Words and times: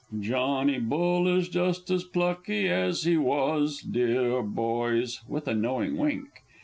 _)Johnny 0.19 0.79
Bull 0.79 1.27
is 1.27 1.47
just 1.47 1.91
as 1.91 2.03
plucky 2.03 2.67
as 2.67 3.03
he 3.03 3.17
was, 3.17 3.81
deah 3.81 4.41
boys! 4.41 5.19
(_With 5.29 5.45
a 5.45 5.53
knowing 5.53 5.95
wink. 5.95 6.41